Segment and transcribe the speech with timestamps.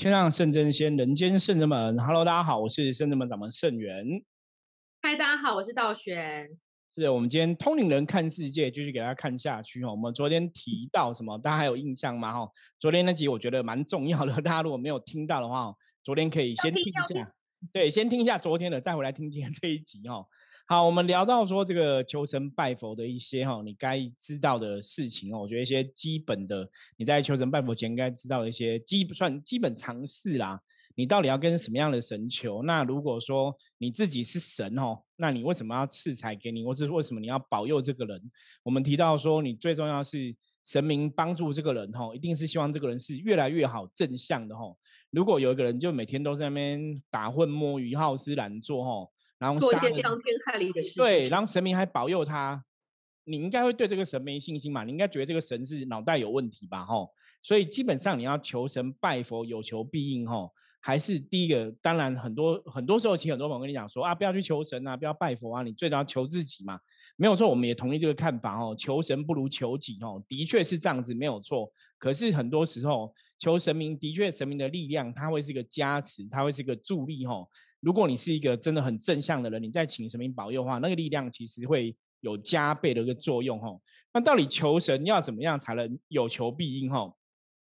[0.00, 1.98] 天上圣真仙，人间圣人们。
[1.98, 4.02] Hello，大家好，我是圣人们掌门圣元。
[5.02, 6.48] 嗨，大家好，我是道玄。
[6.94, 9.90] 是我们今天通灵人看世界，继续给大家看下去哈。
[9.90, 11.36] 我们昨天提到什么？
[11.36, 12.32] 大家还有印象吗？
[12.32, 15.70] 哈，昨天那集我觉得蛮重要的，大家如果没有听到的话，
[16.02, 17.34] 昨天可以先听一下。
[17.70, 20.24] 对，先听一下昨天的，再回来听今天这一集哈。
[20.70, 25.40] 好，我们聊到说这个求神拜佛的一些哈，你该知道的事情哦。
[25.40, 30.60] 我觉得一些基本的，你在求神拜佛前应该知道的一些基算基本常识啦。
[30.94, 32.62] 你到底要跟什么样的神求？
[32.62, 36.64] 那如果说你自己是神哦，那你为什么要赐财给你？
[36.64, 38.30] 或者为什么你要保佑这个人？
[38.62, 40.32] 我们提到说，你最重要是
[40.64, 44.72] 神明帮助这个人哈，一定是希望这个人是越来越好正向的哈。
[45.10, 49.10] 如果有一个人就每天都在那边打混摸鱼、好吃懒做哈。
[49.40, 51.02] 然后做一些伤天害理的事情。
[51.02, 52.62] 对，然后神明还保佑他，
[53.24, 54.84] 你应该会对这个神没信心嘛？
[54.84, 56.84] 你应该觉得这个神是脑袋有问题吧？
[56.84, 57.10] 吼，
[57.42, 61.72] 所以基本上你要求神拜佛，有求必应，吼，还是第一个。
[61.80, 66.78] 当然，很多很多时候，其实很多朋友跟你讲说啊，不要去求神啊，不要拜佛啊，你最多要求自己嘛。
[67.16, 71.70] 没有错，我们也同意这个看法，哦，求神不如求己，哦，的确是这样子，没有错。
[71.98, 77.48] 可是很多时候，求神明的确，神明的力量，它会是一个加持，它会是一个助力，吼。
[77.80, 83.68] 如果你是一个真的很正向的人，你在请神明保佑的话，那个力量其实会有加倍的一个作用哈。
[84.12, 87.12] 那到底求神要怎么样才能有求必应哈？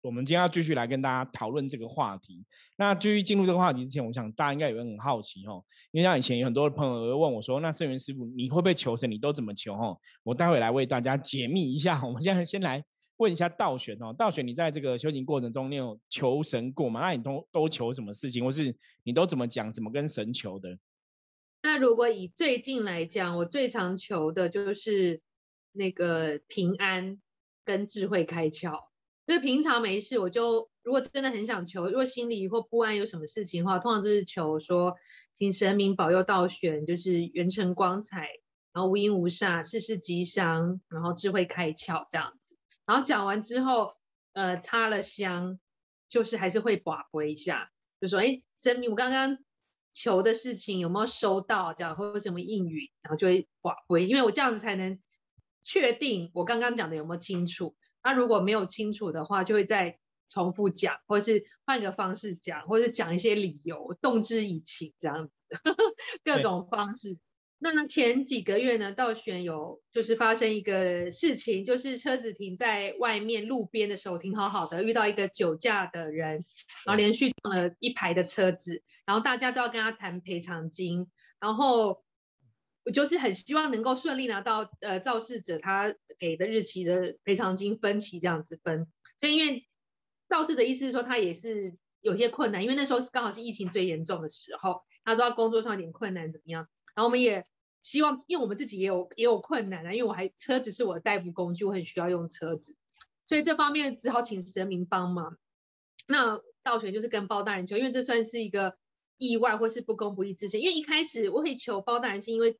[0.00, 2.44] 我们今天要继续来跟大家讨论这个话题。
[2.76, 5.54] 那继续进入这个话题之前，我想大家应该有人很好奇哈，
[5.92, 9.08] 因为像以前有很多的朋友会问我说：“那圣元师傅，你会不会求神？
[9.08, 12.04] 你都怎么求？”吼，我待会来为大家解密一下。
[12.04, 12.82] 我们现在先来。
[13.18, 17.00] 问一下道玄哦，道玄，你在这个修行过程中，你有求神过吗？
[17.00, 20.78] 那你都都求什么事情，或是你都怎么讲，怎么跟神求的？
[21.62, 25.20] 那如果以最近来讲，我最常求的就是
[25.72, 27.20] 那个平安
[27.64, 28.78] 跟智慧开窍。
[29.24, 34.96] 就是平常没事，我就如果真的很想求，如果心里或不安有什么事情的话，通常就是求说，
[35.36, 38.26] 请神明保佑道玄，就是元成光彩，
[38.72, 42.32] 然后无阴无煞，事事吉祥，然后智慧开窍这样。
[42.86, 43.94] 然后讲完之后，
[44.32, 45.58] 呃，插了香，
[46.08, 47.70] 就是还是会把回一下，
[48.00, 49.38] 就说，哎，神明，我刚刚
[49.92, 51.74] 求的事情有没有收到？
[51.74, 55.00] 这样或者什么应允，然后就会把回，因为我这样子才能
[55.62, 57.76] 确定我刚刚讲的有没有清楚。
[58.02, 65.34] 那如果没有清楚的话，就会再重复讲，或是换个方式讲，或者讲一些理由，动之以情这样子，
[66.24, 67.18] 各种方式。
[67.70, 76.44] 那前几个月呢，道玄有就是发生一个事情，就是车子停在外面路边的时候停好好的，遇到一个酒驾的人，
[76.84, 81.08] 然后连续撞了一排的车子，然后大家都要跟他谈赔偿金，
[81.38, 82.02] 然后
[82.84, 88.88] 我就是很希望能够顺利拿到呃肇事者他给的日期的赔偿金分期这样子分，
[89.20, 89.68] 所以因为
[90.28, 97.46] 肇事者意思是说他也是有些困难，因为那时候是刚好是疫情最严重的时候，他说他工作上有点困难怎么样，然后我们也。
[97.82, 102.76] 希望，因为我们自己也有也有困难啊，因为我还车子是我的代步工具，我很需要用车子，
[103.26, 105.36] 所以这方面只好请神明帮忙。
[106.06, 108.76] 那道玄就是跟包大人求，因为这算是一个
[109.16, 110.60] 意外或是不公不义之事。
[110.60, 112.56] 因为一开始我会求包大人，是因为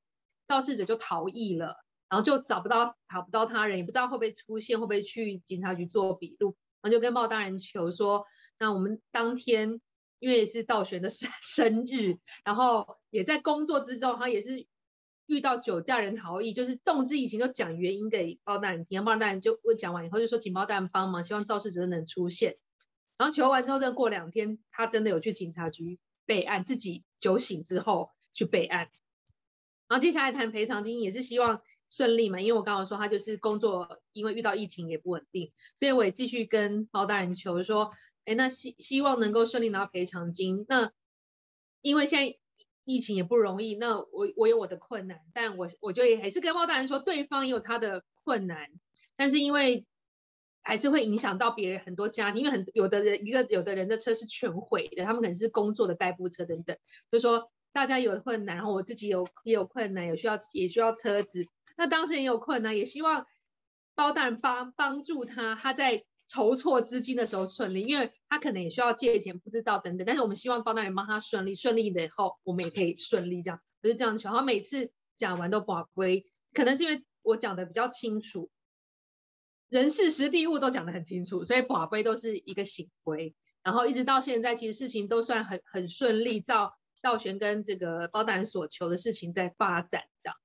[0.48, 1.76] 肇事者就逃逸了，
[2.08, 8.26] 然后就找不到找不到他人，也不知道会不会出现，会不会去警察局做笔录，然后就跟包大人求说，
[8.58, 9.80] 那我们当天
[10.18, 14.66] 因为是道玄的生生日，然后也在工作之中，他也是。
[15.32, 22.58] 遇到酒驾人逃逸，就是动之以情，就讲原因给包大人听，包大人就问讲完以后就说，请包大人帮忙，希望肇事者能出现。
[23.16, 28.90] 然后求完之后，再过两天，他真的有去警察局备案，自己酒醒之后去备案。
[29.88, 37.92] 然后接下来谈赔偿金，也是希望顺利嘛，因为我刚刚说他就是工作，因为遇到疫情也不稳定，所以我也继续跟包大人求说，
[38.26, 40.66] 哎，那希希望能够顺利拿到赔偿金。
[40.68, 40.92] 那
[41.80, 42.38] 因为现在。
[42.84, 48.68] 疫情也不容易，那我我有我的困难，但我我就也还是跟包大人说，对方也有他的困难，
[49.16, 49.86] 但是因为
[50.62, 56.76] 还是会影响到别人很多家庭，因为很有的人一个有的人的车是全毁的，他们可能是工作的代步车等等，
[57.10, 61.46] 就说大家有困难，然后我自己有也有困难，有需要也需要车子，
[61.76, 63.26] 那当事人有困难，也希望
[63.94, 66.04] 包大人帮帮助他，他在。
[66.32, 70.06] 筹措资金的时候顺利，因为他可能也需要借钱，不知道等等。
[70.06, 74.30] 但是我们希望包大人帮他顺利，顺利的以后我们也可以顺利这样，不是这样求。
[74.30, 76.24] 他每次讲完都保归，
[76.54, 78.50] 可能是因为我讲的比较清楚，
[79.68, 83.34] 人事实地物都讲得很清楚，所以宝贝都是一个醒归。
[83.62, 90.36] 然后一直到现在，其实事情都算很很顺利，照道玄跟这个包大人所求的事情在发展这样。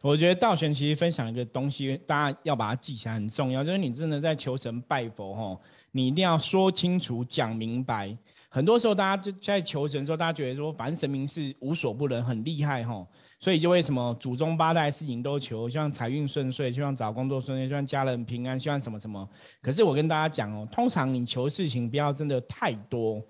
[0.00, 5.60] 我觉得道玄其实分享一个东西，大家要把它记起来很重要，就是你真的在求神拜佛吼，
[5.92, 8.16] 你一定要说清楚、讲明白。
[8.48, 13.06] 很多时候大家就在求神的时候，大家觉得说，反正神明是无所不能、很厉害吼，
[13.40, 19.28] 所以就为什么祖宗八代事情都求，希望财运顺遂，希望找工作顺利，希望家人平安，希望什么什么。
[19.60, 23.20] 可是我跟大家讲哦，通常你求事情不要真的太多。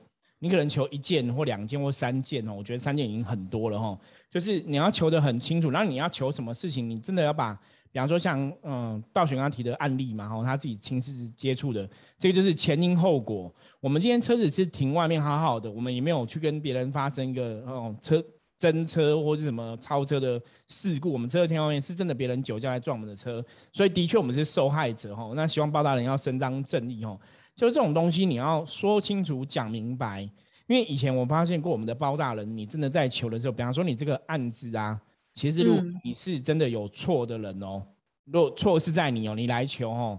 [0.45, 3.99] 你可能求一件或两件或三件哦，我觉得三件已经很多了哈。
[4.29, 7.55] 就是你要求的很清楚，然后你要求什么事情，你真的要把，
[7.91, 11.89] 比方说像嗯道玄刚提的案例嘛，哈，他自己亲自接触的，
[12.19, 13.51] 这个就是前因后果。
[13.81, 18.23] 我们今天车子是停外面好好的，我们也没有去跟别人发生一个哦车
[18.59, 20.39] 真车或者什么超车的
[20.69, 23.43] 事故，我们车停外面是真的别人酒驾来撞我们的车，
[23.73, 25.33] 所以的确我们是受害者哈。
[25.35, 27.19] 那希望包大人要伸张正义哦。
[27.57, 30.29] 就这种东西，你要说清楚、讲明白。
[30.67, 34.99] 因为以前我发现过，我们的包大人，你真的在求的时候，比方说你这个案子啊，
[35.35, 37.83] 其实如果你是真的有错的人哦，
[38.25, 40.19] 如果错是在你哦，你来求哦，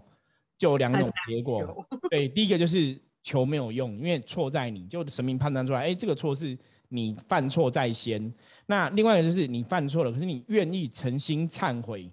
[0.58, 1.84] 就有两种结果。
[2.12, 6.56] 对，第一个就是求没有用，因为错在你，就神明判断出来，哎，这个错是
[6.90, 8.32] 你犯错在先。
[8.68, 12.08] 那另外一个就是你犯错了，可是你愿意诚心忏悔，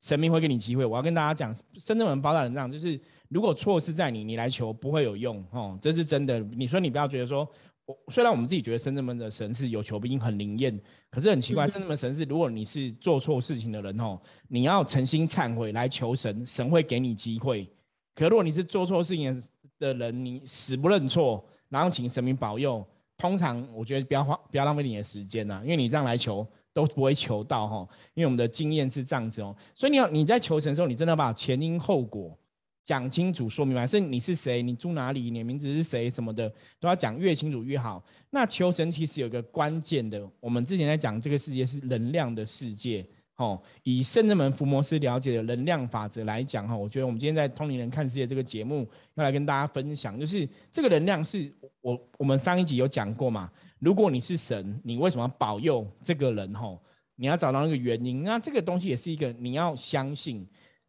[0.00, 0.84] 神明会给你机会。
[0.84, 3.00] 我要跟大家讲，深圳人包大人这样，就是。
[3.28, 6.38] 如果错是在你，你来求不会有用哦，这是真的。
[6.40, 7.46] 你说你不要觉得说，
[7.84, 10.80] 我虽然我们自己觉得深圳门的神是有求必应很灵验，
[11.10, 17.68] 可是很奇怪，深圳门神是如果你是做错事情的人哦，你要诚心忏悔来求神，神会给你机会。
[18.14, 19.42] 可如果你是做错事情
[19.78, 22.82] 的人，你死不认错，然后请神明保佑，
[23.18, 32.34] 通常我觉得不要花不要浪费你的时间呐，因为你这样来求都不会求到哈，因为我们的经验是这样子哦，所以你要你在求神的时候，你真的把前因后果。
[32.88, 36.50] 讲清楚、说明白，是你是谁，你住哪里，你的名字是谁，什么的
[36.80, 38.02] 都要讲越清楚越好。
[38.30, 43.04] 那求神其实有个关键的，我们之前在讲这个世界是能量的世界，
[43.36, 51.52] 哦，以圣人门福摩斯了解的能量法则来讲，哈，我觉得我们今天在通灵人看世界这个节目要来跟大家分享，就是这个能量是
[51.82, 56.54] 我我们上一集有讲过嘛，如果你是神，你为什么保佑这个人？
[56.54, 56.80] 吼，
[57.16, 58.22] 你要找到那个原因。
[58.22, 60.48] 那这个东西也是一个你要相信。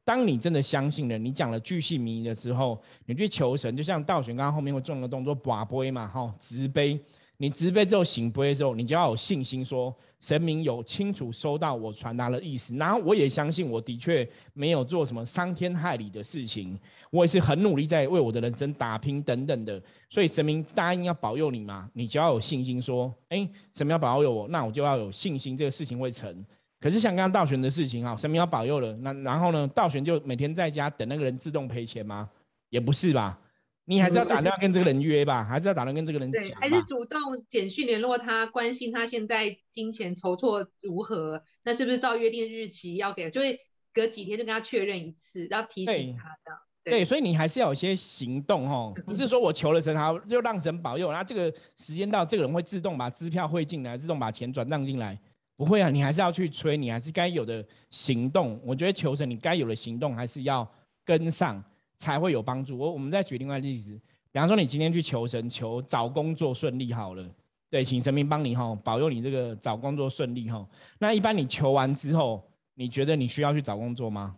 [0.09, 6.99] 当你真的相信了，你讲了巨细迷的时候，你去求神，就像道玄刚刚后面会做那个动作，把杯嘛，哈，直杯。
[7.37, 16.75] 你直杯之后醒杯之后，你就要有信心，说神明有清楚收到我传达的意思，然后我也相信我的确没有做什么伤天害理的事情，
[17.11, 19.79] 我也是很努力在为我的人生打拼等等的，
[20.09, 26.43] 所以神明答应要保佑你嘛，你就要有信心，说，哎，神明要保佑我，那我就要有信心，这个事情会成。
[26.79, 32.29] 可是像刚刚道玄的事情啊，神明要保佑了，那然后呢，道玄就每天在家等那个人自动赔钱吗？
[32.69, 33.39] 也不是吧，
[33.85, 41.43] 你还是要打电话跟这个人约吧，还是要打电话跟这个人对，还是主动简讯联络他，关心他现在金钱筹措如何？
[41.63, 43.29] 那是不是照约定日期要给？
[43.29, 43.59] 就会
[43.93, 46.57] 隔几天就跟他确认一次，要提醒他的。
[46.83, 55.19] 对，所以你还是要有些行动哦，不是说我求了神好就让神保佑，然后这个时间到，这个人会自动把支票汇进来，自动把钱转账进来。
[55.59, 58.57] 不会啊，你还是要去催，你还是该有的行动。
[58.63, 60.65] 我觉得求神，你该有的行动还是要
[61.03, 61.61] 跟上，
[61.97, 62.77] 才会有帮助。
[62.77, 63.91] 我我们再举另外例子，
[64.31, 67.29] 比方说你今天去求神，求找工作顺利好了，
[67.69, 70.65] 对，请神明帮你哈，保佑你这个找工作顺利哈。
[70.97, 72.41] 那一般你求完之后，
[72.75, 74.37] 你觉得你需要去找工作吗？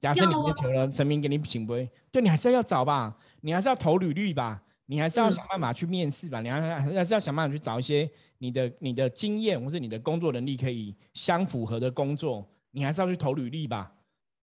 [0.00, 1.74] 假设你求了神明给你请不？
[2.10, 4.62] 对你还是要找吧，你还是要投履历吧。
[4.86, 13.90] 你还是要想办法去面试吧，你还还是要想办法去找一些你的你的经验或者你的工作能力可以相符合的工作，你还是要去投履历吧，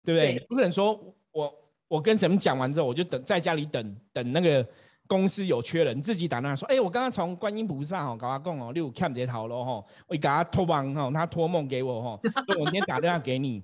[0.03, 0.39] 对不对？
[0.47, 0.93] 不可能说
[1.31, 1.53] 我
[1.87, 4.63] 我跟什么讲完之后，我就等在家里等等那个
[5.07, 12.19] 公司有缺人，自己打电话说，哎，我刚刚从观音菩萨哦搞阿贡哦六 cam 这头咯吼，我给他托梦吼，他托梦给我哈，
[12.59, 13.63] 我今天打电话给你，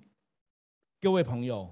[1.00, 1.72] 各位朋友，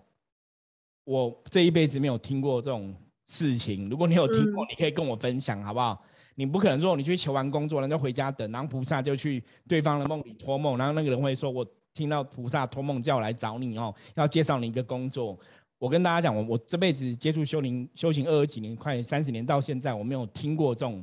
[1.06, 2.96] 我这一辈子没有听过这种。
[3.32, 6.04] 事情，如果你有听过，你可以跟我分享，好不好？
[6.36, 15.40] 你不可能说你去求完工作，然后回家等，然后菩萨就去对方的梦里托梦，然后那个人会说：“我听到菩萨托梦叫我来找你哦，要介绍你一个工作。”
[15.80, 21.02] 我跟大家讲，我我这辈子接触修灵修行二十几年，快三十年到现在，我没有听过这种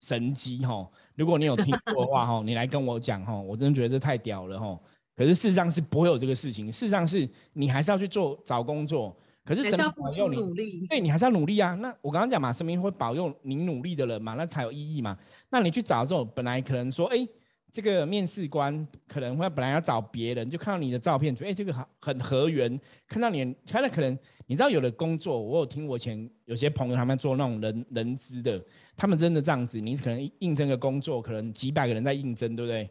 [0.00, 0.88] 神机哈。
[1.14, 4.78] 如果你有听过的话哈， 你来跟我讲哈，我真的觉得这太屌了哈。
[5.14, 9.16] 可是事实上是不会有这个事情，事实上是你还是要去做找工作。
[9.48, 11.74] 可是神明保佑你，对你还是要努力啊。
[11.76, 15.16] 那我刚刚讲嘛，神明会保佑你努力的人嘛，那才有意义嘛。
[15.48, 17.26] 那你去找这种本来可能说，哎，
[17.72, 28.62] 这个面试官可能会本来要找别人，就看到你的照片，觉得哎这个很很合缘，看到你，看到可能你知道有的工作，我有听我以前有些朋友他们做那种人人资的，
[28.98, 32.86] 他们真的这样子，你可能应征个工作，可能几百个人在应征，对不对？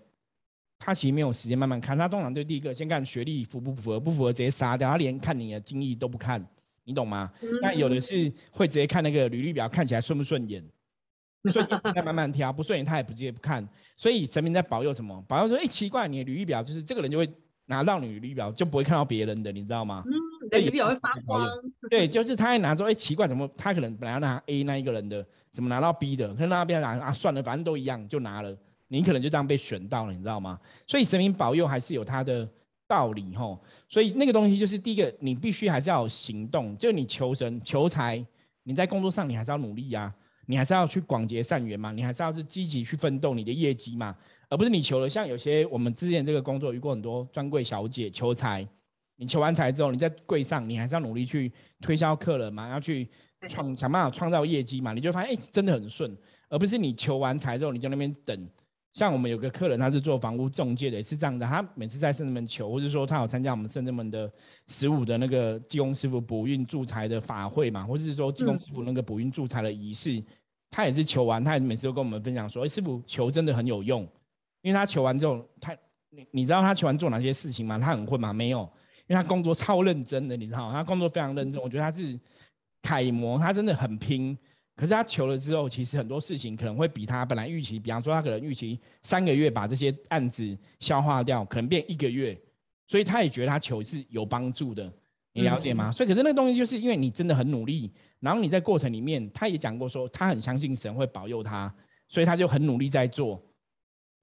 [0.80, 6.46] 他其实没有时间慢慢看，他通常就第一个先看学历符不符合，不符合直接杀掉，他连看你的经历都不看，
[6.84, 7.32] 你懂吗？
[7.62, 10.64] 那有的是会直接看那个履历表，看起来顺不顺眼，
[11.52, 13.68] 顺眼再慢慢挑，不顺眼他也不直接不看。
[13.96, 15.24] 所以神明在保佑什么？
[15.28, 17.28] 保佑说，哎，奇怪，你的履历表就是这个人就会
[17.66, 20.04] 拿到你履历表，就不会看到别人的，你知道吗？
[20.06, 21.50] 嗯，履历表会发光。
[21.90, 26.28] 对，就是他还拿说，哎，奇怪，怎么他可能本来要拿 A 那一个人的，怎么拿到 B 的？
[26.36, 28.56] 可能那边拿啊，算了，反正都一样，就拿了。
[28.88, 30.60] 你可能就这样被选到了，你知道吗？
[30.86, 32.48] 所以神明保佑还是有它的
[32.88, 33.60] 道理吼。
[33.90, 38.26] 所以那个东西就是第一个，你必须还是要有行动，就你求神求财，
[38.64, 40.14] 你在工作上你还是要努力呀，
[40.46, 44.16] 你还是要去广结善缘嘛，你还是要是积极去奋斗你的业绩嘛，
[44.50, 45.10] 而不是你求了。
[45.10, 48.66] 像有些我们之前这个工作遇过很多专柜小姐求财，
[49.18, 51.52] 你求完财之后，你在柜上你还是要努力去
[51.82, 53.10] 推销客人嘛，要去
[53.50, 56.16] 创想办法创造业绩嘛，你就发现哎真的很顺，
[56.48, 58.50] 而不是你求完财之后你在那边等。
[58.98, 61.46] 像我们有个客人，他是做房屋中介的，也是这样的。
[61.46, 64.28] 他每次在圣人门求，或者说他有参加我们圣人门的
[64.66, 70.20] 十五的那个济公师傅补运助财的法会嘛，或者是说济公师傅那个补运助财的仪式，
[70.72, 74.02] 他也是求完，他也每次都跟我们分享说：“哎，师傅求真的很有用，
[74.64, 75.78] 因为他求完之后，他
[76.10, 77.78] 你你知道他求完做哪些事情吗？
[77.78, 78.34] 他很混吗？
[78.34, 78.62] 没有，
[79.06, 82.20] 因为他工作超认真的，你知道他工作非常认真，我觉得他是
[82.82, 84.36] 楷模，他真的很拼。”
[84.78, 92.40] 可是他求了之后，其实很多事情可能会比他本来预期，比方说他可能预期三个月把这些案子消化掉，可能变一个月，
[92.86, 94.94] 所以他也觉得他求是有帮助的，
[95.34, 95.92] 你了解吗？
[95.92, 101.74] 所以可是那个东西就是因为你真的很努力，然后你在过程里面，他也讲过说他很相信神会保佑他，
[102.08, 103.44] 所以他就很努力在做，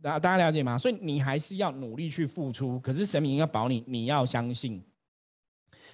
[0.00, 0.78] 大大家了解吗？
[0.78, 4.80] 所以你还是要努力去付出，可是神明要保你，你要相信。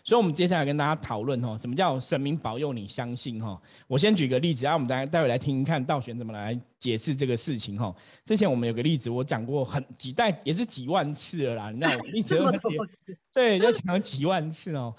[0.02, 3.60] 所以，我们接下来跟大家讨论哈，什么叫神明保佑你相信哈？
[3.86, 7.94] 我先举个例子，然后我们待待会来听听看道玄怎么来解释这个事情哈。
[8.24, 11.70] 之前我们有个例子，我讲过很几代，也是几万次了啦。
[11.70, 12.50] 你知道，我例子都
[13.32, 14.94] 对，就讲了几万次哦。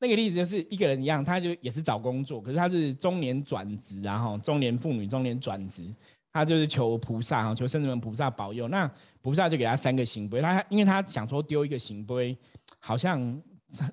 [0.00, 5.84] 那个例子就是一个人一样，他就也是找工作，可是他是中年转职，然后中年妇女中年转职，
[6.32, 8.66] 他就是求菩萨哈，求圣人菩萨保佑。
[8.68, 8.90] 那
[9.20, 12.36] 菩萨就给他三个行杯，他因为他想说丢一个行杯，
[12.78, 13.40] 好像。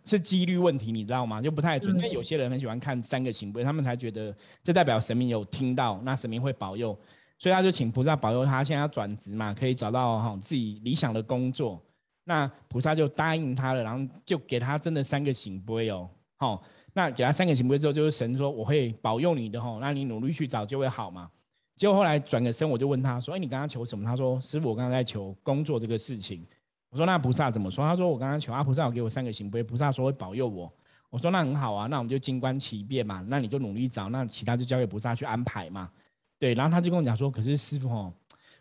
[0.05, 1.41] 是几率问题，你知道吗？
[1.41, 6.97] 就不太准，因为有些人很喜欢看三个行杯，他们才觉得这代表神明有听到，那神明会保佑，
[7.37, 11.83] 所以他就请菩萨保佑他，现在要转职嘛，可以找到哈自己理想的工作。
[12.23, 16.63] 那菩萨就答应他了，然后就给他真的三个行杯哦，好，
[16.93, 21.29] 那给他三个行杯之后，就是神说我会保佑你的哦，那你努力去找就会好嘛。
[21.77, 24.05] 结果后来转个身，我就问他说，哎，你刚刚求什么？
[24.05, 26.47] 他说，师傅，我刚刚在求工作这个事情。
[26.89, 27.85] 我说那菩萨怎么说？
[27.85, 30.71] 他说我刚刚求阿菩萨要给我三个行杯，菩萨说会保佑我。
[31.09, 33.23] 我说那很好啊，那我们就静观其变嘛。
[33.27, 35.89] 那你就努力找，那其他就交给菩萨去安排嘛。
[36.37, 38.13] 对，然后他就跟我讲说，可是师傅哦，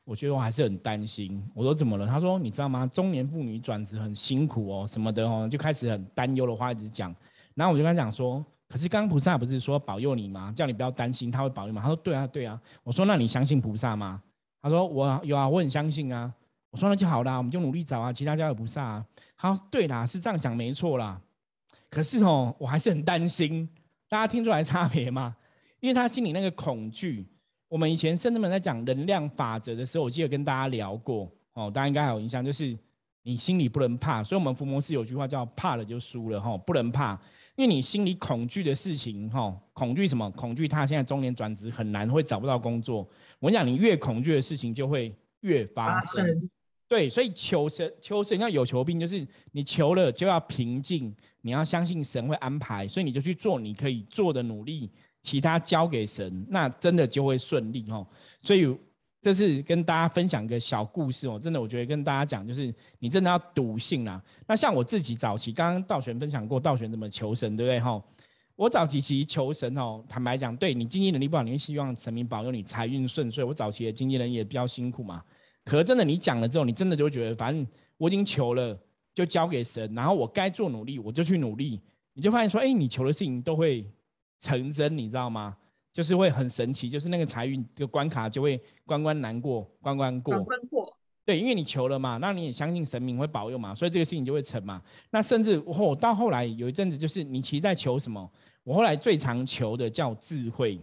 [0.04, 1.42] 我觉得我还是很担心。
[1.52, 2.06] 我说怎么了？
[2.06, 2.86] 他说你知道吗？
[2.86, 7.14] 中年妇女转职很辛苦哦，什么的哦，就开始很担忧的话一直讲。
[7.54, 10.52] 然后我就跟他讲说，可是刚刚菩萨不是说保佑你吗？
[10.54, 11.82] 叫你不要担心，他会保佑吗？
[11.82, 12.60] 他说对啊，对啊。
[12.84, 14.22] 我说那你相信菩萨吗？
[14.62, 16.32] 他说我有啊，我很相信啊。
[16.74, 19.06] 我说那就好啦，我们就努力找啊，其他家有菩萨啊。
[19.36, 21.20] 好，对啦，是这样讲没错啦。
[21.88, 23.68] 可是哦，我还是很担心，
[24.08, 25.36] 大家听出来差别吗？
[25.78, 27.24] 因为他心里那个恐惧。
[27.68, 32.76] 我们以前圣人们在讲能量法则的时候，我记得跟大家聊过哦，大家应该还有印象，就是
[33.22, 34.20] 你心里不能怕。
[34.24, 37.12] 所以，我们伏魔师有句话叫“怕了就输了”哈，不能怕，
[37.54, 40.28] 因为你心里恐惧的事情哈，恐惧什么？
[40.32, 43.08] 恐惧他现在中年转职很难，会找不到工作。
[43.38, 46.50] 我讲，你越恐惧的事情就会越发生。
[46.86, 54.90] 对，所以求神求神要有求必应，就是你求了就要平静，你要相信神会安排，所以你就去做你可以做的努力，
[55.22, 58.06] 其他交给神，那真的就会顺利哦。
[58.42, 58.76] 所以
[59.22, 64.22] 这是跟大家分享一个小故事哦，真的我觉得跟大家讲，就是你真的要笃信啦。
[64.46, 68.00] 那像我自己早期刚刚道玄分享过，道玄怎么求神，对不对哈？
[68.54, 73.42] 我早期其实求神哦，坦白讲，对你经济能力不好，你会希望神明保佑你财运顺遂。
[73.42, 75.24] 我早期的经纪人也比较辛苦嘛。
[75.64, 77.66] 可是真的，你讲了之后，你真的就会觉得，反正
[77.96, 78.78] 我已经求了，
[79.14, 81.80] 就交给神，然后我该做努力，我就去努力。
[82.12, 83.84] 你就发现说，哎，你求的事情都会
[84.40, 85.56] 成真，你知道吗？
[85.92, 90.34] 就是会很神奇，就是那个财运这个关卡就会关关难过关关过。
[90.34, 90.96] 关关过。
[91.24, 94.82] 对，因为你求了嘛，那你也相信神明会保佑嘛，所以这个事情就会成嘛。
[95.10, 98.30] 那甚至我到后来有一阵子，就是你其实在求什么？
[98.62, 100.78] 我后来最常求的叫智慧。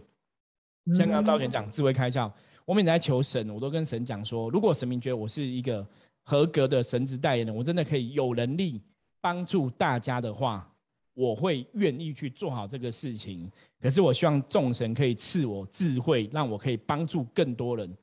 [0.94, 2.28] 香港道玄讲智慧开窍。
[2.72, 5.86] 我每次在求神，我都跟神讲说，如果神明觉得我是一个
[6.22, 8.80] 合格的神职代言人，我真的可以有能力
[9.20, 10.66] 帮助大家的话，
[11.12, 13.46] 我会愿意去做好这个事情。
[13.78, 17.94] 可是我希望众神可以赐我智慧，让我可以帮助更多人。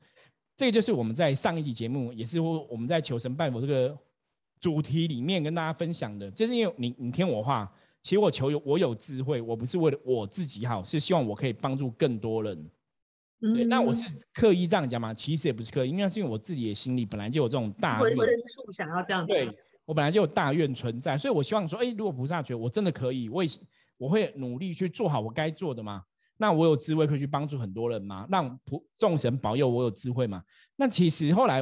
[0.56, 3.98] 这个就是我们在上一集节目，也是我们在求神拜佛这个
[4.60, 7.68] 主题里面跟大家分享的，就是因为你你听我话，
[8.02, 12.70] 其实我求有我有智慧，我不是为了我自己好，是希望我可以帮助更多人。
[13.40, 14.04] 对，那我是
[14.34, 15.14] 刻意这样讲嘛？
[15.14, 19.26] 其实也不是刻意，应该是因为我自己也心里本来就有这种大浑身处想要这样。
[19.26, 19.48] 对，
[19.86, 23.50] 我本来就有大愿存在，所以我希望说，哎，如果菩萨觉得我真的可以，我也
[23.96, 26.02] 我会努力去做好我该做的嘛。
[26.36, 28.26] 那我有智慧可以去帮助很多人吗？
[28.30, 30.42] 让普众神保佑我有智慧嘛？
[30.76, 31.60] 那其实后来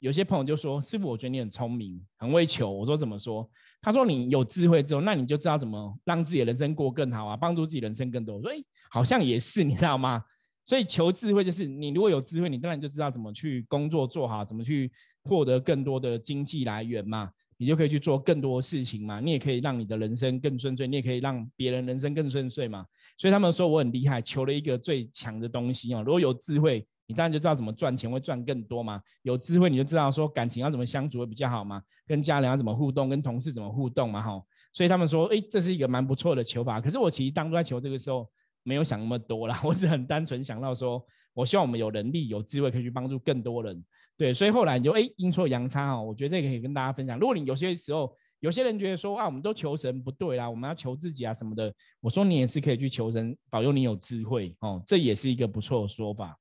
[0.00, 3.48] 有些朋友就说：“师傅，我觉得你很聪明，很会求。”我说：“怎么说？”
[3.80, 8.56] 他说：“你有智慧之后，那你就知道怎么让自己的人生过更好啊，帮助自己人生更多。”我说：“哎，
[8.90, 10.22] 好像也是，你知道吗？”
[10.68, 14.92] 所以求智慧就是你如果有智慧，你当然就知道怎么去工作做好，怎么去
[15.24, 17.30] 获得更多的经济来源嘛。
[17.56, 22.84] 你就可以去做更多事情嘛，你也可以让你的人生更顺遂，你也可以让别人人生更顺遂嘛。
[23.16, 26.02] 所以他们说我很厉害，求了一个最强的东西哦。
[26.04, 29.00] 如果有智慧，你当然就知道怎么赚钱，会赚更多嘛。
[29.22, 34.38] 有智慧，你就知道说感情要怎么相处会比较好嘛，跟家人要怎么互动，跟同事怎么互动嘛，哈。
[34.74, 36.78] 所以他们说，哎，这是一个蛮不错的求法。
[36.78, 38.28] 可是我其实当初在求这个时候，
[38.68, 43.82] 没有想那么多啦， 我只很单纯想到说，我希望我们有能力、有智慧，可以去帮助更多人。
[44.18, 47.18] 对，所以后来你就哎阴错阳差哦，我觉得这个可以跟大家分享。
[47.18, 56.38] 如果你有些时候有些人觉得说啊，我们都求神不对啦，我们要求自己啊什么的，我说你也是可以去求神保佑你有智慧哦，这也是一个不错的说法。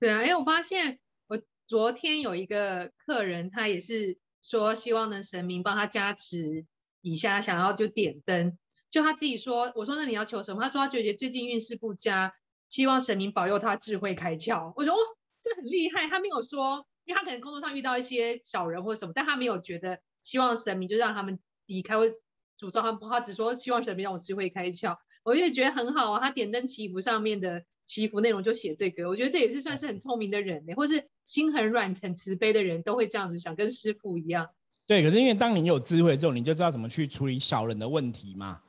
[0.00, 6.64] 对啊，因为我发现我昨天有一个客人，他也是说希望能神明帮他加持
[7.02, 8.56] 以下，想要就点灯，
[8.90, 10.62] 就他自己说，我说那你要求什么？
[10.62, 12.34] 他说他觉得最近运势不佳，
[12.68, 14.72] 希望神明保佑他智慧开窍。
[14.76, 14.98] 我说哦。
[15.40, 26.20] 这很厉害，他没有说，因为他可能工作上遇到一些小人或者什么，但他没有觉得希望神明就让他们离开或诅咒他们，他只说希望神明让我智慧开窍，我就觉得很好啊。
[26.20, 34.50] 他点灯祈福上面的祈福内容就写这个，我觉得这也是算是很聪明的人呢，或是心很软、很慈悲的人都会这样子想，跟师傅一样。
[34.86, 38.60] 对，可是因为当你有智慧之后，你就知道怎么去处理小人的问题嘛。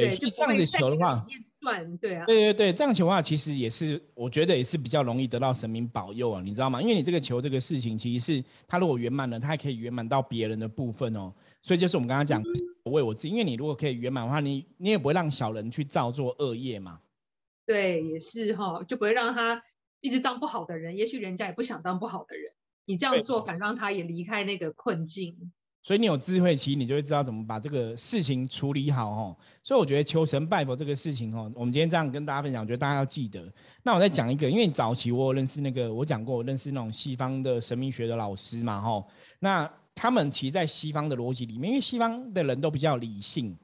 [0.00, 1.26] 对，就这样子求的话。
[1.98, 6.82] 对啊，对对对，这样求的话，其实也是我觉得也是比较容易得到神明保佑啊，你知道吗？
[6.82, 11.32] 因为你这个求这个事情，其实是他如果圆满了，他还可以圆满到别人的部分哦。
[11.62, 12.42] 所以就是我们刚刚讲，
[12.82, 17.00] 为我自己，因为你如果可以圆满的话，你你也不会让小人去造作恶业嘛。
[17.64, 19.62] 对，也是哈，就不会让他
[20.02, 20.98] 一直当不好的人。
[20.98, 22.52] 也许人家也不想当不好的人，
[22.84, 25.50] 你这样做反让他也离开那个困境。
[25.84, 29.36] 所以你有智慧，其实你就会知道怎么把这个事情处理好哦。
[29.62, 33.52] 所以我觉得求神拜佛这个事情哦，我们今天这样跟大家分享，我觉得大家要记得。
[33.82, 39.06] 那我再讲一个，因为早期我有认识那个，我讲过我认识那种西方的神秘学的老师嘛，吼。
[39.40, 43.54] 那他们其实在西方的逻辑里面，因为西方的人都比较理性，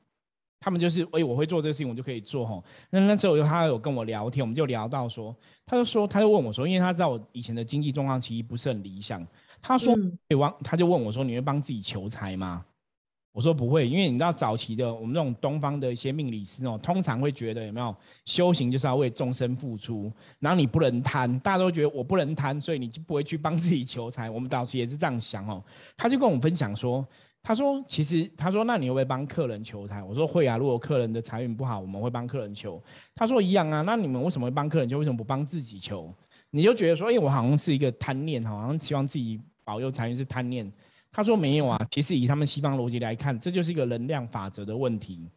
[0.60, 2.62] 他们就是哎，我会做这个事情，我就可以做吼。
[2.90, 9.26] 那那时候他有跟我聊天，我们就聊到说，他就说，他就问我说，因为他知道我以前的经济状况其实不是很理想。
[9.62, 9.94] 他说
[10.28, 12.64] ：“对王，他就问我说：‘你会帮自己求财吗？’
[13.32, 17.94] 我说：‘不会，因为你知道早期的我们这种东方的一些命理师哦，通常会觉得有没有
[18.24, 24.28] 修行就是要为众生付出，然后你不能贪，大家都觉得我不能贪，所以你就不会去帮自己求财。
[24.28, 25.62] 我们早期也是这样想哦。
[25.96, 27.06] 他就跟我们分享说
[27.40, 32.82] ：‘他说其实他说那你会不会帮客人求财？’我说会啊，如果客人的财运不好，我们会帮客人求。
[33.14, 34.98] 他说一样啊，那你们为什么会帮客人求？
[34.98, 36.12] 为什么不帮自己求？
[36.50, 40.68] 你就觉得说：‘哎，我好像是一个贪念，好像希望自己。’保佑财运是贪念，
[41.12, 41.78] 他说没有啊。
[41.92, 45.28] 其实以他们西方逻辑来看，这就是一个能量法则的问题。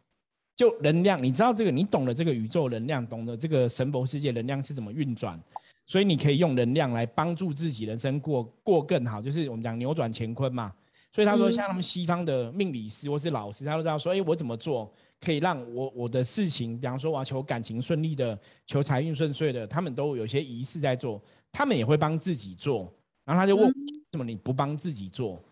[0.56, 5.40] 就能量，你知道这个，你懂了这个宇宙能量，懂得这个神佛世界能量是怎么运转，
[5.86, 10.72] 所以你可以用能量来帮助自己人生过过更好，就是我们讲扭转乾坤嘛。
[11.12, 22.92] 所以他说，像他们西方的命理师或是老师，他都知道说，哎，我怎么做可以让我我的事情，比方说我要求感情顺利的，求财运顺遂的，他们都有些仪式在做，他们也会帮自己做。
[23.24, 23.72] 然后他就问。
[24.14, 25.42] 为什么你不帮自己做？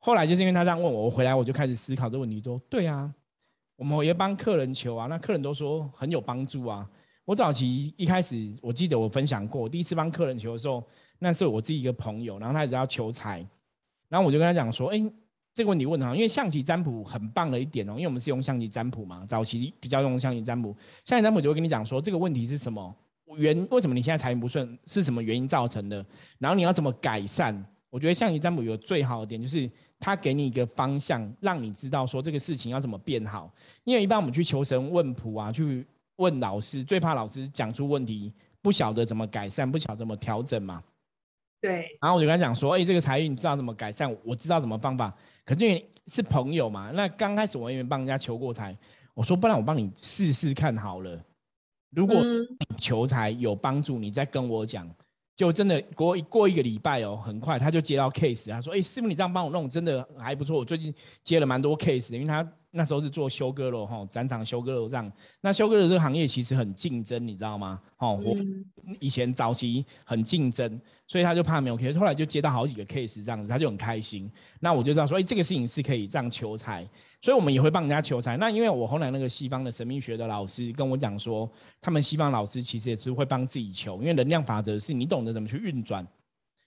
[0.00, 2.42] 后来就是因为他这样问我，我回来我就开始思考这个问题。
[2.42, 3.08] 说对啊，
[3.76, 6.84] 我们也帮客人求啊，那客人都说很有帮助啊。
[7.24, 10.84] 我早期一开始，我记得我分享过，第一次帮客人求的时候，
[11.20, 13.46] 那是我自己一个朋友，然后他只要求财，
[14.08, 15.00] 然后我就跟他讲说，哎，
[15.54, 22.92] 这个问题问好，因为象棋占卜很棒的一点哦，因为我们是用象棋占卜嘛，早期比较用象棋占卜，象棋占卜就会跟你讲说这个问题是什么
[23.36, 26.04] 原，为什么你现在财运不顺，是什么原因造成的，
[26.38, 27.64] 然后你要怎么改善。
[27.88, 33.52] 我觉得象棋占卜有最好的点，就是他给你一个方向，让你知道说这个事情要怎么变好。
[33.82, 35.84] 因为一般我们去求神问卜啊，去
[36.16, 40.80] 问老师，最怕老师讲出问题，不晓得怎么改善，不晓得怎么调整嘛。
[41.60, 41.86] 对。
[42.00, 44.16] 然后我就跟他讲说：“哎，这个财运你知道怎么改善？
[44.24, 45.12] 我知道怎么方法。
[45.44, 48.76] 可是因为是朋友嘛，那刚开始我也没帮人家求过财，
[49.14, 51.20] 我说不然我帮你试试看好了。
[51.90, 52.22] 如果
[52.78, 54.88] 求财有帮助，你再跟我讲。”
[55.36, 60.58] 就真的过过一个礼拜哦，很快他就接到 case，他说：“哎，师傅你这样帮我弄，真的还不错。
[60.58, 65.10] 我最近接了蛮多 case，因为他那时候是做修割楼哈，展场修割楼这样。
[65.40, 67.80] 那修割楼这个行业其实很竞争，你知道吗？
[67.96, 68.36] 哦，我
[68.98, 74.30] 以前早期很竞争，所以他就怕没有 case，后来就接到好几个 case 这样子，他就很开心。
[74.60, 76.86] 那我就知道说，哎，这个事情是可以这样求财。”
[77.22, 78.36] 所以，我们也会帮人家求财。
[78.38, 86.06] 那因为我后来那个西方的神秘学的老师跟我讲说，他们西方老师其实也是会帮自己求，因为能量法则是你懂得怎么去运转。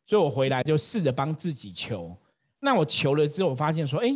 [0.06, 2.16] 所以我回来就试着帮自己求。
[2.60, 4.16] 那我求了之后，我发现说，哎，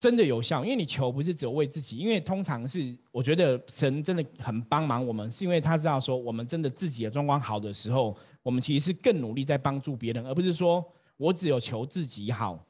[0.00, 0.62] 真的有效。
[0.64, 10.84] 因为你求不是只有为自己，因为通常是我觉得神真的很帮忙我们，是因为他知道说，我们真的自己的状况好的时候，我们其实是更努力在帮助别人，而不是说
[11.16, 12.62] 我只有求自己好。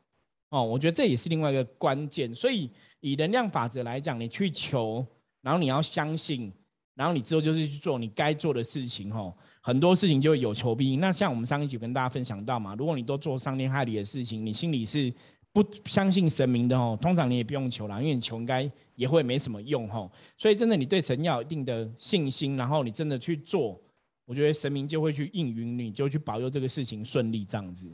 [0.52, 2.32] 哦，我觉得这也是另外一个关键。
[2.34, 5.04] 所以以能量法则来讲，你去求，
[5.40, 6.52] 然后你要相信，
[6.94, 9.10] 然后你之后就是去做你该做的事情。
[9.10, 11.00] 吼，很多事情就会有求必应。
[11.00, 15.10] 那像我们上一集跟大家分享到嘛，如果你都做伤天害理的事情，你心里是
[15.54, 19.88] 不相信神明的哦，通常你也不用求了，因为你求应该也会没什么用。
[19.88, 23.80] 吼，所以真的你对神要有一定的信心，然后你真的去做，
[24.26, 27.90] 我觉得神明就会去应允你，就去保佑这个事情顺利这样子。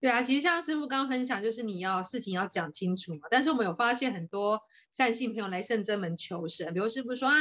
[0.00, 3.28] 对啊，其实像师傅刚刚分享，就是你要事情要讲清楚嘛。
[3.30, 7.34] 但是我们有发现很多善信朋友来圣真门求神，比如师傅说啊，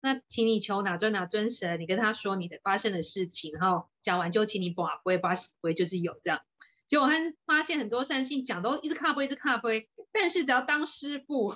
[0.00, 6.40] 那请你求哪尊哪尊神，你跟他说你的发生的事情，然后讲完就请你把杯把洗杯，就是有这样。
[6.88, 11.54] 结果还发现很多善信讲都一直卡杯一直卡杯，但是只要当师傅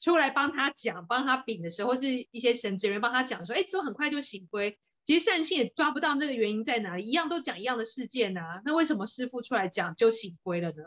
[0.00, 4.76] 出来帮他讲、帮他禀的时候，或是一些神职人员帮他讲说，哎，之后很快就醒归。
[5.10, 10.84] 其实善信也抓不到那个原因在哪里，一样都讲一样的事件啊，那为什么师傅出来讲就醒归了呢？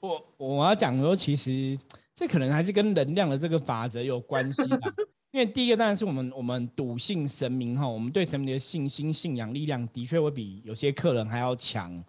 [0.00, 1.78] 我我要讲说，其实
[2.12, 4.92] 这可能还是跟能量的这个法则有关系吧。
[5.32, 12.04] 因为第一个当然是我们我们笃信神明哈，我们对神明的信心、信仰、力量的确会比有些客人还要强。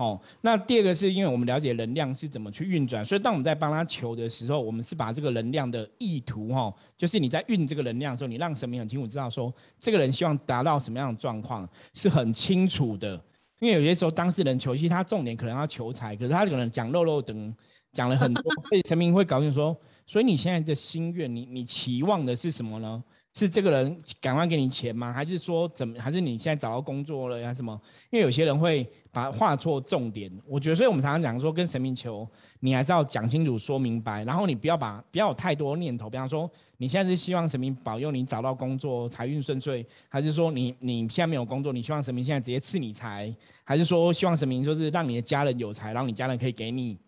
[0.00, 13.22] 哦，那第二个是因为我们了解能量是怎么去运转，所以当我们在帮他求的时候，我们是把这个能量的意图，哈，就是你在运这个能量的时候，你让神明很清楚知道说，这个人希望达到什么样的状况是很清楚的。
[13.58, 17.54] 因为有些时候当事人求，其实他重点可能要求财，可是他可能讲漏漏等
[17.92, 23.04] 讲了很多，所以神明会搞清说，所以你现在的心愿，你你期望的是什么呢？
[23.32, 25.12] 是这个人赶快给你钱吗？
[25.12, 25.98] 还是说怎么？
[26.00, 27.54] 还是你现在找到工作了呀？
[27.54, 27.80] 什么？
[28.10, 30.30] 因为有些人会把画错重点。
[30.44, 34.24] 我觉得，所以我们常常讲说，跟神明求，你还是要讲清楚、说明白。
[34.24, 36.10] 然后你不要把不要有太多念头。
[36.10, 46.98] 比方说，你现在是希望神明保佑你找到工作、财运顺遂，还是说你你现在没有工作，你希望神明现在直接赐你财，还是说希望神明就是让你的家人有财，然后你家人可以给你？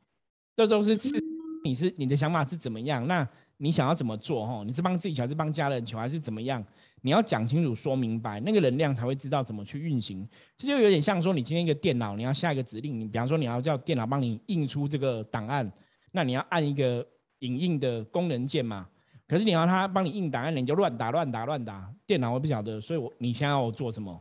[0.56, 1.32] 这都是赐。
[1.64, 3.07] 你是你的想法是怎么样？
[3.07, 3.29] 那？
[3.59, 4.44] 你想要怎么做？
[4.44, 6.64] 哈，你是帮自己求，还是帮家人求，还是怎么样？
[7.03, 10.29] 你要讲清楚、说明白，那个能量才会知道怎么去运行。
[10.57, 15.70] 这就有点像说，你今天一个电脑，你要下一个指令，你比方说你要叫电脑帮你印出这个档案，
[16.11, 17.07] 那你要按一个
[17.40, 18.88] 影印的功能键嘛？
[19.29, 22.81] 可是你要它帮你印档案，你就乱打、乱打、乱打，电脑会不晓得。
[22.81, 24.20] 所以我你现在要我做什么，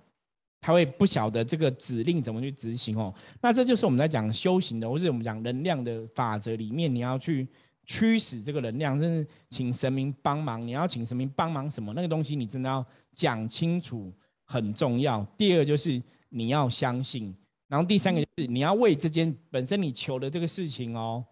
[0.61, 3.13] 他会不晓得这个指令怎么去执行哦。
[3.41, 7.45] 那这就是我们在讲修行的，或是我们讲能量的法则里面，你要去。
[7.83, 10.65] 驱使这个能量，甚至请神明帮忙。
[10.65, 11.91] 你要请神明帮忙什么？
[11.93, 14.13] 那个东西你真的要讲清楚，
[14.45, 15.25] 很重要。
[15.35, 17.35] 第二就是你要相信，
[17.67, 21.25] 然后第三个就是你要为这件本身你求的这个事情哦，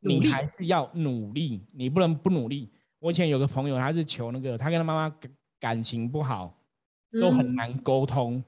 [0.00, 2.70] 你还是要努力，你不能不努力。
[2.98, 6.58] 我以前有个朋友，他是求那个，他跟他妈妈感感情不好，
[7.20, 8.42] 都很难沟通，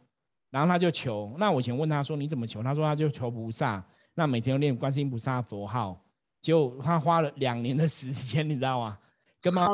[0.52, 1.34] 然后他就求。
[1.36, 2.62] 那我以前问他说你怎么求？
[2.62, 3.84] 他说他就求菩萨，
[4.14, 6.00] 那每天都念观世音菩萨佛号。
[6.40, 8.98] 就他花了两年的时间，你知道吗？
[9.40, 9.66] 跟妈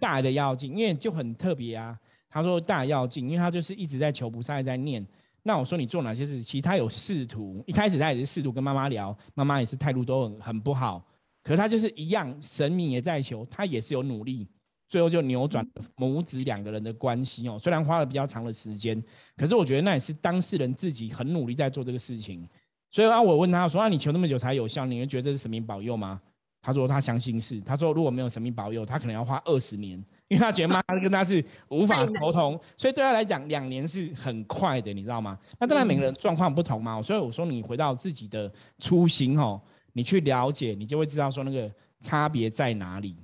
[0.00, 1.98] 大的要紧，因为就很特别啊。
[2.28, 5.06] 他说大要紧，因为他就是一直在求菩萨，在念。
[5.42, 6.42] 那我说你做哪些事？
[6.42, 11.06] 其实他有试图，一开始他也是试图跟妈妈聊，妈妈也是态度都很很不好。
[11.42, 14.48] 可是他就是一样，神明也在求，他也是有努力，
[14.88, 17.58] 最后就扭转母子两个人的关系哦。
[17.58, 19.02] 虽然花了比较长的时间，
[19.36, 22.48] 可是我觉得那也是当事人自己很努力在做这个事情。
[22.90, 26.20] 所以啊，我问他说：“啊，你求那么久才有效，你会觉得这是神明保佑吗？”
[26.62, 29.92] 他说：“他相信是。”他说：“如果没有神明保佑，他可能要花二十年，
[30.28, 35.38] 因为他觉得妈跟他是无法沟通， 所以对他来讲，两年是很快的，你知道吗？
[35.58, 37.02] 那当然每个人状况不同嘛。
[37.02, 39.60] 所以我说，你回到自己的初心哦，
[39.92, 41.70] 你去了解，你就会知道说那个
[42.00, 43.16] 差别在哪里。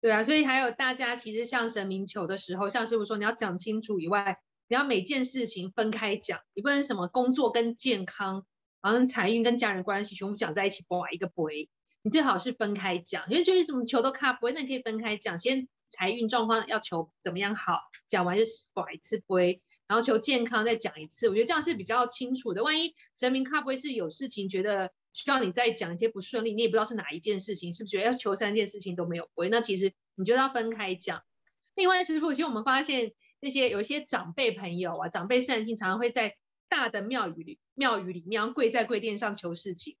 [0.00, 8.46] 对啊，所以还有大家其实向神明求的时候，像师傅说，你要讲清楚以外，你要每件事情分开讲，你不能什么工作跟健康。
[8.80, 11.48] 好像财运跟家人关系全部讲在一起，不一个不
[12.02, 22.62] 你最好是分开讲，因为就是什么球都卡不会，那你可以分开讲，先财运状况要求怎么样好，讲完就甩一次杯，然后求健康再讲一次，我觉得这样是比较清楚的。
[22.62, 29.48] 万一神明卡不会是有事情觉得需要你再讲一些不顺利，你也不知道是哪一件事情，是不是觉得要求三件事情都没有回？
[29.48, 31.22] 那其实你就要分开讲。
[31.74, 36.36] 另外，师傅，其实我们发现那些有一些长辈朋友啊，长辈善心，常常会在
[36.68, 39.96] 大的庙宇里庙宇里面跪在跪垫上求事情。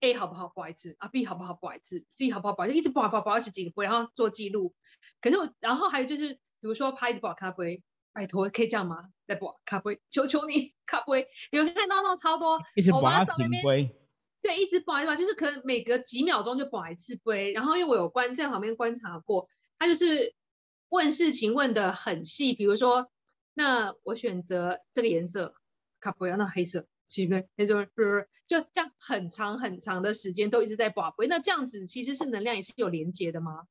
[0.00, 0.48] A 好不好？
[0.48, 1.08] 不好意思啊。
[1.08, 1.54] B 好不好？
[1.54, 2.04] 不好意思。
[2.10, 2.54] C 好不好？
[2.54, 2.76] 不好意思。
[2.76, 4.74] 一直不好不好不好二十几个杯，然后做记录。
[5.20, 9.08] 可是我，然后还有就是，比如说拍一直不好咖啡，拜托可以这样吗？
[9.26, 11.26] 再不好咖啡，求求你咖啡。
[11.50, 13.94] 有看到那种超多，一直不好请杯。
[14.40, 17.52] 对，一直不好意思，就是可能每隔几秒钟就不好一次杯。
[17.52, 19.48] 然后因为我有观在旁边观察过，
[19.78, 20.34] 他就是
[20.88, 23.10] 问事情问的很细，比如说，
[23.54, 25.54] 那我选择这个颜色
[26.00, 26.86] 咖啡，那黑色。
[27.08, 27.92] 七杯，那就就
[28.48, 33.64] 这样很长很长的时间都一直在拔杯，那这样子其实是能量也是有连接的吗？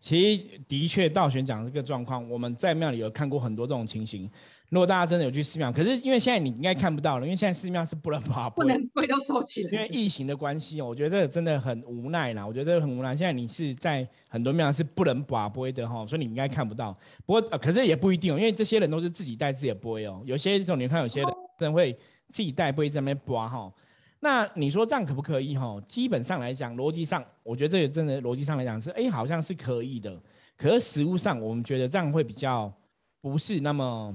[0.00, 4.30] 其实的确，道玄讲这个状况，我们在庙里有看过很多这种情形。
[4.70, 10.86] 如果大家真的有去寺庙，可是因为现在你应该看不到了，因为现在寺庙是不能拔，不能跪都收起来，因为疫情的关系哦。
[10.86, 13.16] 我觉得这个真的很无奈啦，我觉得这个很无奈。
[13.16, 16.96] 现在你是在很多庙是不能拔杯的哈，所以你应该看不到。
[17.24, 20.22] 不过可是也不一定哦，因为这些人都是自己带自己的杯哦。
[20.26, 21.96] 有些时候你看，有些人真的会。
[22.30, 23.72] 自己带杯在那边拔哈，
[24.20, 25.80] 那你说这样可不可以哈？
[25.88, 30.20] 基本上来讲，逻辑上，我觉得这个真的逻辑上来讲是，哎，好像是可以的。
[30.56, 32.72] 可是实物上，我们觉得这样会比较
[33.20, 34.12] 不是那么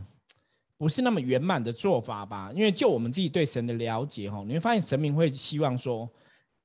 [0.77, 2.51] 不是那么圆满的做法吧？
[2.53, 6.09] 因为就我们自己对神的了解哈，你会发现神明会希望说，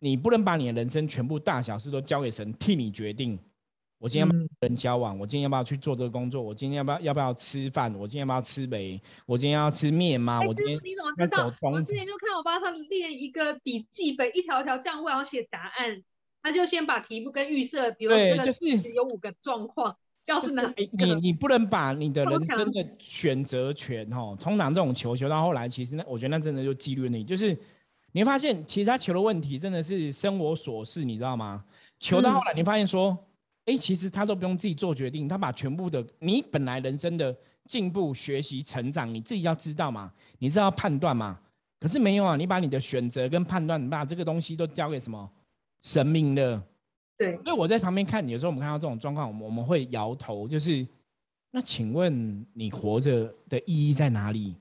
[0.01, 3.39] 你不能把你的人生全部大小事都交给神替你决定。
[3.99, 6.41] 我今天跟人交往，我今天要不要去做这个工作？
[6.41, 7.93] 我今天要不要要不要吃饭？
[7.97, 9.01] 我今天要不要吃梅？
[9.27, 10.41] 我今天要吃面吗？
[10.41, 11.53] 我今天你怎么知道？
[11.63, 16.01] 我之前就看我爸他练一个笔记本，一条条这样问，然后写答案。
[16.41, 21.05] 他就先把题目跟预设，比如这个是有五个状况，要是哪一个？
[21.05, 27.25] 你你不能把你的人生的选择权哦，从哪这种求求到后来，其实那我觉得那真的就几率问题。
[27.25, 27.49] 就是
[28.13, 31.65] 你会发现，其实他求的问题真的是生活琐事，你知道吗？
[31.99, 33.19] 求到后来，你发现说。
[33.69, 41.39] 哎，其实他都不用自己做决定，他把全部的你本来人生的进步、学习、成长，你自己要知道嘛，你是要判断嘛？
[41.79, 45.31] 可是没有啊，你把你的选择跟判断，你把这个东西都交给什么
[45.83, 46.65] 神明了？
[47.19, 47.37] 对。
[47.45, 50.89] 所以我在旁边看，有时候我们看到这种状况，我们我们会摇头，就是
[51.51, 54.57] 那请问你活着的意义在哪里？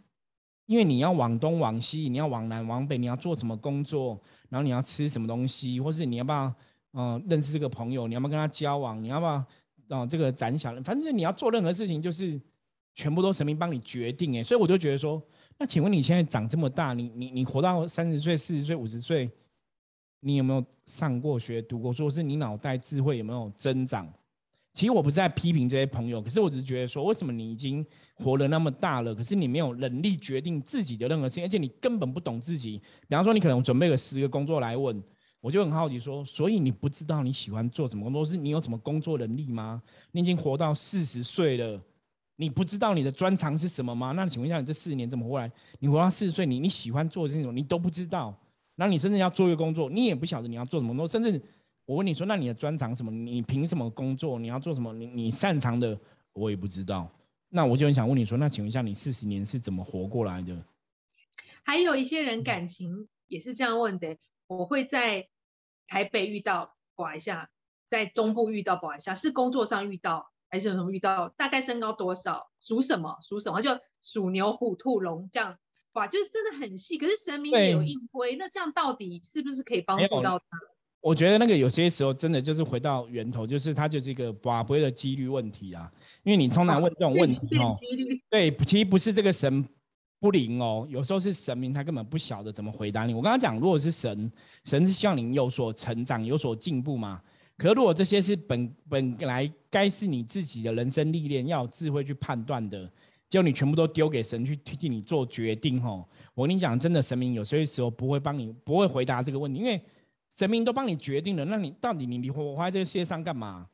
[0.65, 4.19] 因为你要往东往西，你要往南往北，你要做什么工作？
[4.49, 5.79] 然后你要吃什么东西？
[5.79, 6.53] 或是你要不要？
[6.93, 9.03] 嗯，认识这个朋友，你要不要跟他交往？
[9.03, 9.31] 你要不要
[9.89, 10.05] 啊？
[10.05, 12.39] 这个斩小人，反正你要做任何事情，就是
[12.95, 14.43] 全部都神明帮你决定哎。
[14.43, 15.21] 所以我就觉得说，
[15.57, 19.29] 那请问你现在长这么大，你你你活到三十岁、四十岁、五十岁，
[20.21, 22.09] 你有没有上过学、读过书？
[22.09, 24.11] 是你脑袋智慧有没有增长？
[24.73, 27.83] 其实我不是在批评这些朋友，可是我只是觉得说，为什么你已经
[28.15, 32.77] 活了那么大了，可是你没有能力决定自己的任何事情，而且你根本不懂自己。
[33.07, 35.01] 比方说，你可能准备了十个工作来问。
[35.47, 39.81] 我就很好奇，说，所以你不知道你喜欢做什么工作，是你有什么工作能力吗？
[40.11, 41.81] 你已经活到四十岁了，
[42.35, 44.11] 你不知道你的专长是什么吗？
[44.11, 45.49] 那请问一下，你这四十年怎么过来？
[45.79, 48.37] 你活到四十岁，你你喜欢做这种，你都不知道。
[48.75, 51.07] 那你真正要做一个工作，你也不晓得你要做什么工作。
[51.07, 51.41] 甚至
[51.85, 53.09] 我问你说，那你的专长什么？
[53.09, 54.37] 你凭什么工作？
[54.37, 54.91] 你要做什么？
[54.91, 55.97] 你你擅长的，
[56.33, 57.09] 我也不知道。
[57.47, 60.61] 那我就很想问你说，那请问一下，你四十年是怎么活过来的？
[61.63, 65.29] 还有一些人感情也是这样问的，我会在。
[65.87, 67.49] 台北遇到保一下，
[67.87, 71.29] 在中部遇到保一下，是工作上遇到还是有什么遇到？
[71.29, 72.49] 大概身高多少？
[72.59, 73.17] 属什么？
[73.21, 73.61] 属什么？
[73.61, 73.71] 就
[74.01, 75.57] 属牛、虎、兔、龙这样，
[75.93, 76.97] 哇，就是真的很细。
[76.97, 80.45] 可是神明也有应规，那这样到底是不是可以帮助到他？
[80.99, 85.89] 我觉得那个有些时候真的就是回到源头，就是它就是一个寡不会的几率问题啊。
[86.23, 87.77] 因为你通常问这种问题哦，
[88.29, 89.65] 对，其实不是这个神。
[90.19, 93.13] 不灵哦，有时候是神明，他根本不晓得怎么回答你。
[93.13, 94.31] 我刚刚讲，如果是神，
[94.63, 97.21] 神是希望你有所成长、有所进步嘛。
[97.55, 102.91] 可如果这些是本本来该是你自己的人生历练，要有智慧去判断的，
[103.29, 106.07] 就你全部都丢给神去替你做决定吼。
[106.33, 109.81] 我跟你讲，真的神明有些时候不会帮你，不会回答这个问题，因为
[110.35, 111.45] 神明都帮你决定了。
[111.45, 113.67] 那你到底你你活在这个世界上干嘛？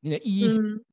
[0.00, 0.84] 你的意义是？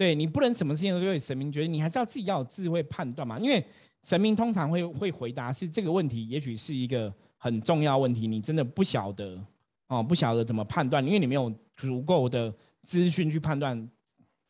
[0.00, 3.38] 对你不能什么事情都对神明决定，你还是要自己要有智慧判断嘛。
[3.38, 3.62] 因为
[4.00, 9.38] 神明通常会会回答是这个问题，也许是一个很重要问题，你真的不晓得
[9.88, 13.90] 哦，不晓得怎么判断，因为你没有足够的资讯去判断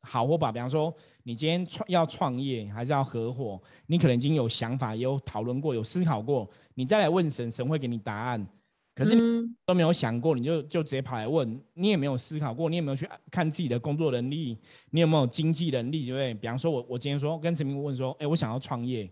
[0.02, 0.52] 好或不好。
[0.52, 8.46] 比方说，你今天创要创业还是要合伙，你可能已经有想法，也有讨论过，有思考过，你再来问神，神会给你答案。
[8.94, 9.16] 可是
[9.64, 14.58] 都没有想过，你就就直接跑来问，你也没有思考过，你也没有去看自己的工作能力，
[14.90, 16.34] 你有没有经济能力，对不对？
[16.34, 19.08] 比方说，我我今天说跟陈明问说，哎，我想要创业，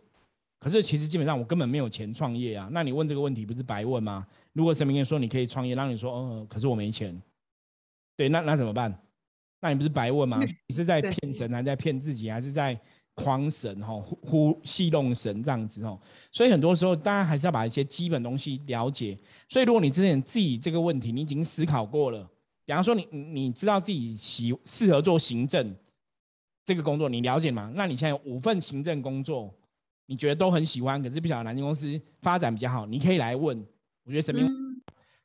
[0.58, 2.68] 可是其实基本上我根本没有钱创业啊。
[2.72, 4.26] 那你问这个问题不是白问吗？
[4.52, 7.18] 如果陈明跟你说你可以创业，让你说，哦，可是我没钱，
[8.16, 8.92] 对，那那怎么办？
[9.60, 10.40] 那你不是白问吗？
[10.66, 12.78] 你是在骗神，还是在骗自己，还是在？
[13.18, 16.00] 诓神吼，呼戏弄神这样子吼，
[16.31, 19.18] 所以很多时候大家还是要把一些基本东西了解。
[19.48, 22.26] 所以如果你之前自己这个问题你已经思考过了，
[22.64, 25.74] 比方说你你知道自己喜适合做行政
[26.64, 27.72] 这个工作，你了解吗？
[27.74, 29.52] 那你现在有五份行政工作，
[30.07, 33.59] 你觉得都很喜欢，可是不晓得哪间公司发展比较好，你可以来问。
[34.04, 34.67] 我觉得什么？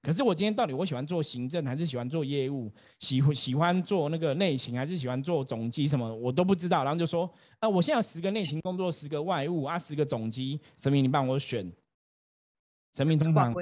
[0.03, 2.69] 可是我今天到底我喜欢做行政还是喜欢做业务？
[2.99, 6.13] 喜欢喜欢做那个内勤还是喜欢做总机什么？
[6.13, 6.83] 我都不知道。
[6.83, 7.27] 然后就说
[7.59, 11.71] 啊，我现在有十个内勤工作，十个外务啊，十个总机，神明你帮我选。
[12.93, 13.55] 神明通常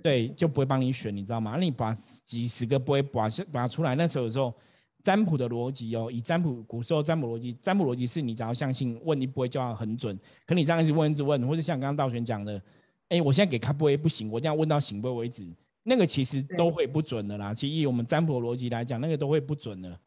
[0.00, 1.54] 对就不会帮你选，你知道吗？
[1.56, 1.92] 那你把
[2.24, 4.54] 几十个不会把把出来，那时候有时候
[5.02, 10.16] 占卜的逻辑哦，以占卜古时候占卜逻辑，占卜逻辑是你只要相信问一不会就要很准。
[10.46, 12.62] 可你这样一直问一直问，或者像刚刚道玄讲的，
[13.08, 15.44] 哎，我现在给卡不会不行，我这样问到行不会为止。
[15.82, 17.54] 那个其实都会不准的啦。
[17.54, 19.98] 其实以我们占卜逻辑来讲，那个都会不准的。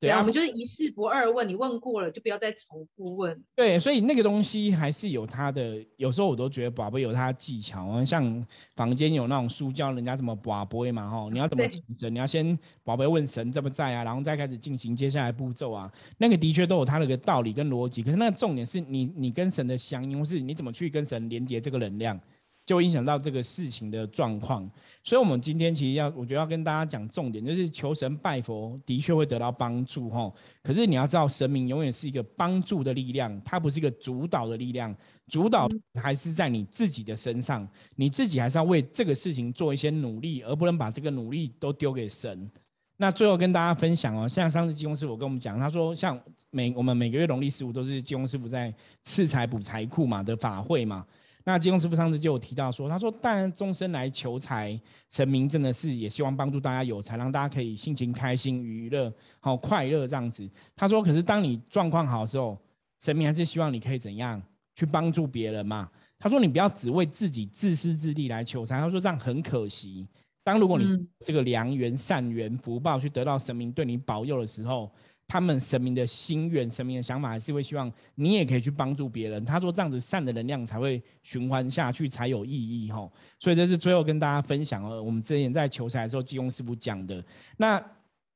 [0.00, 3.42] 对啊，我们就是一事不二问，你问过了就不要再重复问。
[3.56, 8.04] 对，所以那个东西还是有它的，有时候我都觉得宝贝有它的技巧啊。
[8.04, 12.12] 像房间有那种书教人家怎么宝贝嘛，吼，你要怎么请神？
[12.12, 15.90] 你要先宝贝问神在不在啊，然后再开始进行接下来步骤啊。
[16.18, 18.02] 那个的确都有它那个道理跟逻辑。
[18.02, 22.20] 可是那个重点是你你跟神的相应，或是你怎么去跟神连接这个能量。
[22.66, 24.68] 就影响到这个事情的状况，
[25.02, 30.32] 所以，我们今天其实要，我觉得要跟大家讲重点，就是求神拜佛的确会得到帮助，哈。
[30.62, 34.96] 可是你要知道，神明永远是一个帮助的力量，它不是一个主导的力量，
[35.26, 35.68] 主导
[36.00, 42.50] 还是在你自己的身上，你自己还是要为这个事情做一些努力，而不能把这个努力都丢给神。
[42.96, 46.18] 那最后跟大家分享哦，像上次济公师傅跟我们讲，他说，像
[46.50, 48.72] 每我们每个月农历十五都是济公师傅在
[49.02, 51.04] 赐财补财库嘛的法会嘛。
[51.46, 54.80] 那金庸师傅上次就有提到说，他说，当然众生来求财，
[55.10, 60.48] 神明真的是也希望帮助大家有财，让大家可以心情开心、娱乐、好快乐这样子。
[60.74, 62.58] 他说，可是当你状况好的时候，
[62.98, 64.42] 神明还是希望你可以怎样
[64.74, 65.90] 去帮助别人嘛？
[66.18, 68.80] 他说，你不要只为自己自私自利来求财。
[68.80, 70.08] 他说这样很可惜。
[70.42, 74.90] 当如果你这个良缘、善缘、福报去得到神明对你保佑的时候。
[75.26, 79.44] 他们神明的心愿、神明的想法，还是会希望你也可以去帮助别人。
[79.44, 83.10] 他说这样子善的能量才会循环下去，才有意义哈。
[83.38, 85.02] 所以这是最后跟大家分享了。
[85.02, 87.24] 我们之前在求财的时候，济公师傅讲的。
[87.56, 87.78] 那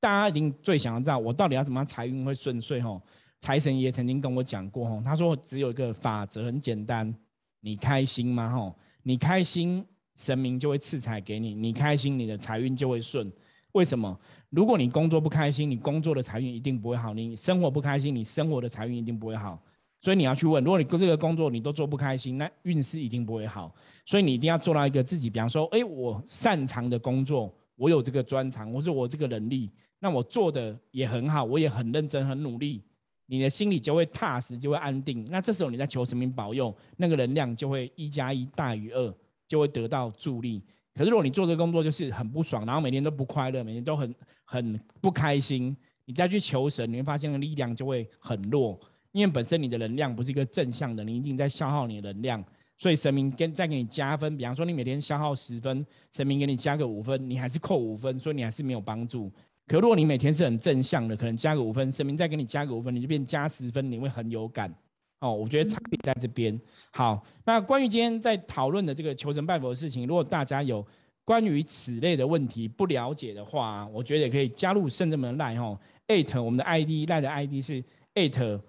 [0.01, 3.01] 大家一定最想要知道，我到底要怎么样财运会顺遂哈？
[3.41, 7.15] 财神爷曾经跟我讲过哈，他说只有一个法则，很简单，
[7.61, 8.49] 你开心吗？
[8.49, 9.85] 哈，你开心，
[10.17, 13.31] 神明就会赐财给你；你开心，你的财运就会顺。
[13.73, 14.19] 为什么？
[14.51, 19.61] 如果你工作不开心，你工作的财运一定不会好；你生活不开心，你生活的财运一定不会好。
[20.01, 23.75] 所以你要去问：如果你这个工作你都做不开心，那运势一定不会好。
[24.07, 32.83] 所以你一定要做到一个自己，比方说，哎，我擅长的工作，我有这个专长，或是我这个能力，那我做的也很好，我也很认真、很努力，
[33.27, 35.27] 你的心里就会踏实，就会安定。
[35.29, 39.15] 那这时候你在求神明保佑，那个能量就会一加一大于二，
[39.47, 40.63] 就会得到助力。
[40.99, 44.13] 可是如果你做这个工作就是很不爽，然后每天都不快乐，每天都很
[44.45, 48.77] 很不开心，你再去求神，你会发现力量就会很弱，
[49.13, 52.45] 因为本身你的能量不是一个正向的，你一定在消耗你的能量，
[52.77, 59.31] 所以神明跟再给你加分，比方说你每天消耗十分，神明给你加个五分，你还是扣五分，所以你还是没有帮助。
[59.69, 64.75] 可如果你每天是很正向的，可能加个五分，神明再给你加个五分，你就变加十分，你会很有感。
[65.21, 66.59] 哦，我觉得差别在这边。
[66.93, 70.87] 好，那关于今天在讨论的这个求神拜佛的事情，如果大家有
[71.25, 75.77] 关于此类的问题不了解的话，我觉得也可以加入圣正门赖吼
[76.07, 77.83] ，at 我们的 ID 赖的 ID 是
[78.15, 78.61] at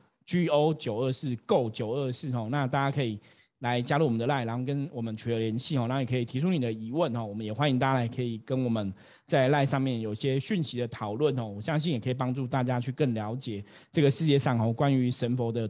[0.48, 3.20] go 九二四 go 九二四吼，那大家可以
[3.60, 8.92] 来加入我们的赖，然后跟我们取得联系哦，那也可以提出你的疑问哦，我们也欢迎大家来可以跟我们
[9.24, 15.70] 在赖上面有些讯息的讨论哦，我相信也可以帮助大家去更了解这个世界上哦关于神佛的。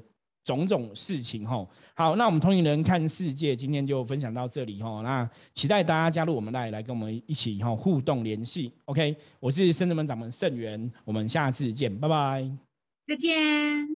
[0.50, 12.50] 种种事情吼，好，那我们通灵人看世界今天就分享到这里吼，那期待大家加入我们来来跟我们一起哈互动联系，OK，我是圣子门掌门圣元，我们下次见，拜拜，
[13.06, 13.88] 再见。